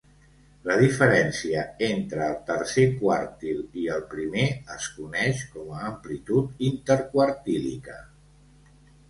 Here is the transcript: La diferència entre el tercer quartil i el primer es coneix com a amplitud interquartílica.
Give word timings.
La 0.67 0.75
diferència 0.83 1.65
entre 1.87 2.23
el 2.27 2.39
tercer 2.47 2.85
quartil 3.01 3.59
i 3.83 3.85
el 3.97 4.01
primer 4.15 4.47
es 4.77 4.89
coneix 4.97 5.45
com 5.59 5.69
a 5.77 5.85
amplitud 5.91 6.67
interquartílica. 6.73 8.01